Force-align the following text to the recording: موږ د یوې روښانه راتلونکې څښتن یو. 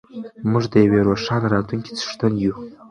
موږ 0.51 0.63
د 0.73 0.75
یوې 0.85 0.99
روښانه 1.07 1.47
راتلونکې 1.53 1.91
څښتن 1.99 2.33
یو. 2.45 2.55